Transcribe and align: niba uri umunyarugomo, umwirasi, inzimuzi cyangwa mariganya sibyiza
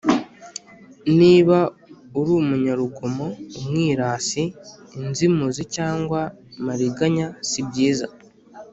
niba 1.19 1.57
uri 2.19 2.31
umunyarugomo, 2.41 3.27
umwirasi, 3.57 4.43
inzimuzi 5.05 5.63
cyangwa 5.75 6.21
mariganya 6.65 7.27
sibyiza 7.49 8.07